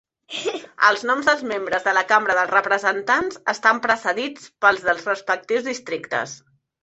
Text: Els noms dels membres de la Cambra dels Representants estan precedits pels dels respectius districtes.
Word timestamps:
Els 0.85 1.03
noms 1.09 1.27
dels 1.29 1.41
membres 1.51 1.83
de 1.87 1.91
la 1.97 2.03
Cambra 2.11 2.37
dels 2.39 2.53
Representants 2.53 3.39
estan 3.55 3.81
precedits 3.85 4.49
pels 4.67 4.83
dels 4.87 5.05
respectius 5.11 5.69
districtes. 5.71 6.35